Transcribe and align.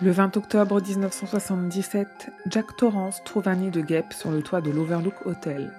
Le 0.00 0.12
20 0.12 0.36
octobre 0.36 0.80
1977, 0.80 2.30
Jack 2.46 2.76
Torrance 2.76 3.20
trouve 3.24 3.48
un 3.48 3.56
nid 3.56 3.72
de 3.72 3.80
guêpes 3.80 4.12
sur 4.12 4.30
le 4.30 4.42
toit 4.42 4.60
de 4.60 4.70
l'Overlook 4.70 5.26
Hotel. 5.26 5.72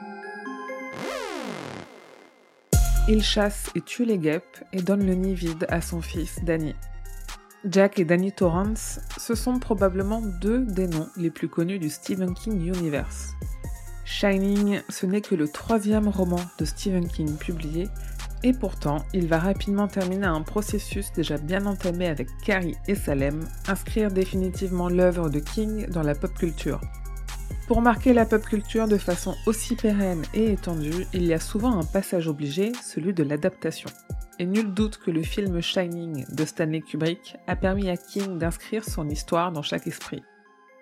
Il 3.08 3.24
chasse 3.24 3.70
et 3.76 3.82
tue 3.82 4.04
les 4.04 4.18
guêpes 4.18 4.62
et 4.74 4.82
donne 4.82 5.06
le 5.06 5.14
nid 5.14 5.36
vide 5.36 5.66
à 5.70 5.80
son 5.80 6.02
fils 6.02 6.44
Danny. 6.44 6.76
Jack 7.64 7.98
et 7.98 8.04
Danny 8.04 8.34
Torrance, 8.34 9.00
ce 9.18 9.36
sont 9.36 9.58
probablement 9.58 10.22
deux 10.42 10.66
des 10.66 10.88
noms 10.88 11.08
les 11.16 11.30
plus 11.30 11.48
connus 11.48 11.80
du 11.80 11.90
Stephen 11.90 12.34
King 12.34 12.60
Universe. 12.60 13.36
Shining, 14.04 14.82
ce 14.90 15.06
n'est 15.06 15.22
que 15.22 15.36
le 15.36 15.48
troisième 15.48 16.10
roman 16.10 16.42
de 16.58 16.66
Stephen 16.66 17.08
King 17.08 17.38
publié 17.38 17.88
et 18.44 18.54
pourtant, 18.54 19.04
il 19.14 19.28
va 19.28 19.38
rapidement 19.38 19.88
terminer 19.88 20.28
un 20.28 20.42
processus 20.42 21.12
déjà 21.12 21.38
bien 21.38 21.66
entamé 21.66 22.08
avec 22.08 22.30
Carrie 22.46 22.78
et 22.88 22.96
Salem, 22.96 23.46
inscrire 23.68 24.12
définitivement 24.12 24.88
l'œuvre 24.88 25.30
de 25.30 25.40
King 25.40 25.88
dans 25.90 26.04
la 26.04 26.16
pop 26.16 26.34
culture. 26.34 26.80
Pour 27.68 27.82
marquer 27.82 28.14
la 28.14 28.26
pop 28.26 28.42
culture 28.44 28.88
de 28.88 28.98
façon 28.98 29.36
aussi 29.46 29.76
pérenne 29.76 30.24
et 30.34 30.54
étendue, 30.54 31.06
il 31.14 31.26
y 31.26 31.34
a 31.34 31.40
souvent 31.40 31.78
un 31.78 31.84
passage 31.84 32.28
obligé, 32.28 32.72
celui 32.82 33.14
de 33.14 33.24
l'adaptation. 33.24 33.90
Et 34.40 34.46
nul 34.46 34.74
doute 34.74 34.98
que 34.98 35.12
le 35.12 35.22
film 35.22 35.62
Shining 35.62 36.26
de 36.34 36.46
Stanley 36.46 36.82
Kubrick 36.82 37.36
a 37.46 37.58
permis 37.58 37.90
à 37.90 37.98
King 37.98 38.38
d'inscrire 38.38 38.86
son 38.86 39.10
histoire 39.10 39.52
dans 39.52 39.62
chaque 39.62 39.86
esprit. 39.86 40.24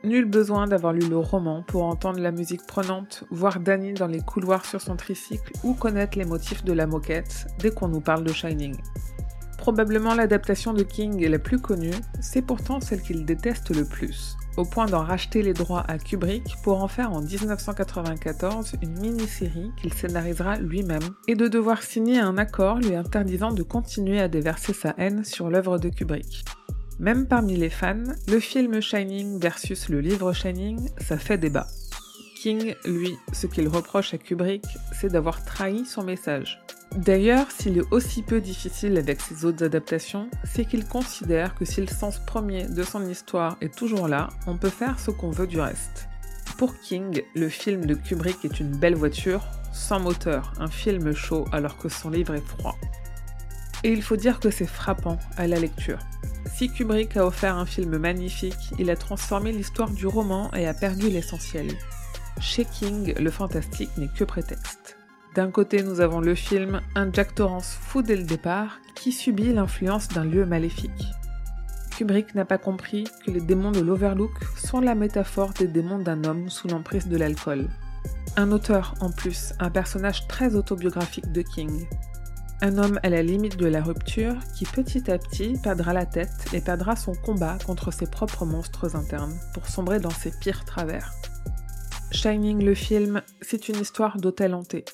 Nul 0.03 0.25
besoin 0.25 0.67
d'avoir 0.67 0.93
lu 0.93 1.07
le 1.09 1.17
roman 1.17 1.63
pour 1.63 1.83
entendre 1.83 2.19
la 2.19 2.31
musique 2.31 2.65
prenante, 2.67 3.23
voir 3.31 3.59
Danny 3.59 3.93
dans 3.93 4.05
les 4.07 4.21
couloirs 4.21 4.63
sur 4.63 4.79
son 4.79 4.95
tricycle 4.95 5.51
ou 5.63 5.73
connaître 5.73 6.19
les 6.19 6.25
motifs 6.25 6.63
de 6.63 6.71
la 6.71 6.85
moquette 6.85 7.47
dès 7.59 7.71
qu'on 7.71 7.87
nous 7.87 7.99
parle 7.99 8.23
de 8.23 8.31
Shining. 8.31 8.77
Probablement 9.57 10.13
l'adaptation 10.13 10.73
de 10.73 10.83
King 10.83 11.23
est 11.23 11.29
la 11.29 11.39
plus 11.39 11.59
connue, 11.59 11.95
c'est 12.21 12.43
pourtant 12.43 12.79
celle 12.79 13.01
qu'il 13.01 13.25
déteste 13.25 13.75
le 13.75 13.85
plus, 13.85 14.37
au 14.55 14.65
point 14.65 14.85
d'en 14.85 15.03
racheter 15.03 15.41
les 15.41 15.53
droits 15.53 15.83
à 15.87 15.97
Kubrick 15.97 16.55
pour 16.63 16.83
en 16.83 16.87
faire 16.87 17.11
en 17.11 17.21
1994 17.21 18.75
une 18.83 18.99
mini-série 18.99 19.71
qu'il 19.81 19.93
scénarisera 19.93 20.57
lui-même, 20.57 21.09
et 21.27 21.35
de 21.35 21.47
devoir 21.47 21.81
signer 21.81 22.19
un 22.19 22.37
accord 22.37 22.77
lui 22.77 22.95
interdisant 22.95 23.51
de 23.51 23.63
continuer 23.63 24.21
à 24.21 24.27
déverser 24.27 24.73
sa 24.73 24.93
haine 24.99 25.25
sur 25.25 25.49
l'œuvre 25.49 25.79
de 25.79 25.89
Kubrick. 25.89 26.45
Même 26.99 27.27
parmi 27.27 27.55
les 27.55 27.69
fans, 27.69 28.03
le 28.27 28.39
film 28.39 28.81
Shining 28.81 29.39
versus 29.39 29.89
le 29.89 30.01
livre 30.01 30.33
Shining, 30.33 30.89
ça 30.99 31.17
fait 31.17 31.37
débat. 31.37 31.67
King, 32.41 32.73
lui, 32.85 33.15
ce 33.33 33.45
qu'il 33.45 33.67
reproche 33.67 34.15
à 34.15 34.17
Kubrick, 34.17 34.65
c'est 34.93 35.11
d'avoir 35.11 35.45
trahi 35.45 35.85
son 35.85 36.03
message. 36.03 36.59
D'ailleurs, 36.95 37.51
s'il 37.51 37.77
est 37.77 37.91
aussi 37.91 38.23
peu 38.23 38.41
difficile 38.41 38.97
avec 38.97 39.21
ses 39.21 39.45
autres 39.45 39.63
adaptations, 39.63 40.27
c'est 40.43 40.65
qu'il 40.65 40.87
considère 40.87 41.53
que 41.53 41.65
si 41.65 41.81
le 41.81 41.87
sens 41.87 42.19
premier 42.25 42.63
de 42.63 42.81
son 42.81 43.07
histoire 43.07 43.57
est 43.61 43.75
toujours 43.75 44.07
là, 44.07 44.29
on 44.47 44.57
peut 44.57 44.69
faire 44.69 44.99
ce 44.99 45.11
qu'on 45.11 45.29
veut 45.29 45.47
du 45.47 45.59
reste. 45.59 46.07
Pour 46.57 46.79
King, 46.79 47.21
le 47.35 47.49
film 47.49 47.85
de 47.85 47.93
Kubrick 47.93 48.43
est 48.43 48.59
une 48.59 48.75
belle 48.75 48.95
voiture, 48.95 49.45
sans 49.71 49.99
moteur, 49.99 50.53
un 50.59 50.69
film 50.69 51.13
chaud 51.13 51.45
alors 51.51 51.77
que 51.77 51.89
son 51.89 52.09
livre 52.09 52.33
est 52.33 52.47
froid. 52.47 52.75
Et 53.83 53.91
il 53.91 54.01
faut 54.01 54.15
dire 54.15 54.39
que 54.39 54.49
c'est 54.49 54.67
frappant 54.67 55.19
à 55.37 55.47
la 55.47 55.59
lecture. 55.59 55.99
Si 56.55 56.69
Kubrick 56.69 57.17
a 57.17 57.25
offert 57.25 57.55
un 57.55 57.65
film 57.65 57.97
magnifique, 57.97 58.71
il 58.79 58.89
a 58.89 58.95
transformé 58.95 59.51
l'histoire 59.51 59.89
du 59.89 60.07
roman 60.07 60.51
et 60.53 60.67
a 60.67 60.73
perdu 60.73 61.09
l'essentiel. 61.09 61.67
Chez 62.39 62.65
King, 62.65 63.13
le 63.19 63.29
fantastique 63.29 63.95
n'est 63.97 64.07
que 64.07 64.23
prétexte. 64.23 64.97
D'un 65.35 65.51
côté, 65.51 65.83
nous 65.83 66.01
avons 66.01 66.19
le 66.19 66.33
film, 66.33 66.81
un 66.95 67.11
Jack 67.13 67.35
Torrance 67.35 67.77
fou 67.79 68.01
dès 68.01 68.15
le 68.15 68.23
départ, 68.23 68.79
qui 68.95 69.11
subit 69.11 69.53
l'influence 69.53 70.07
d'un 70.07 70.25
lieu 70.25 70.45
maléfique. 70.45 71.05
Kubrick 71.95 72.33
n'a 72.35 72.45
pas 72.45 72.57
compris 72.57 73.05
que 73.25 73.31
les 73.31 73.41
démons 73.41 73.71
de 73.71 73.79
l'Overlook 73.79 74.31
sont 74.55 74.81
la 74.81 74.95
métaphore 74.95 75.53
des 75.53 75.67
démons 75.67 75.99
d'un 75.99 76.23
homme 76.23 76.49
sous 76.49 76.67
l'emprise 76.67 77.07
de 77.07 77.17
l'alcool. 77.17 77.67
Un 78.35 78.51
auteur, 78.51 78.93
en 78.99 79.11
plus, 79.11 79.53
un 79.59 79.69
personnage 79.69 80.27
très 80.27 80.55
autobiographique 80.55 81.31
de 81.31 81.41
King, 81.41 81.87
un 82.61 82.77
homme 82.77 82.99
à 83.03 83.09
la 83.09 83.21
limite 83.21 83.57
de 83.57 83.67
la 83.67 83.83
rupture 83.83 84.35
qui 84.55 84.65
petit 84.65 85.11
à 85.11 85.17
petit 85.17 85.53
perdra 85.61 85.93
la 85.93 86.05
tête 86.05 86.47
et 86.53 86.61
perdra 86.61 86.95
son 86.95 87.13
combat 87.13 87.57
contre 87.65 87.91
ses 87.91 88.07
propres 88.07 88.45
monstres 88.45 88.95
internes 88.95 89.37
pour 89.53 89.67
sombrer 89.67 89.99
dans 89.99 90.09
ses 90.09 90.31
pires 90.31 90.65
travers. 90.65 91.13
Shining 92.11 92.63
le 92.63 92.73
film, 92.73 93.21
c'est 93.41 93.69
une 93.69 93.79
histoire 93.79 94.17
d'hôtel 94.17 94.55
hanté. 94.55 94.85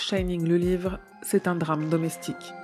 Shining 0.00 0.46
le 0.46 0.56
livre, 0.56 0.98
c'est 1.22 1.48
un 1.48 1.56
drame 1.56 1.90
domestique. 1.90 2.54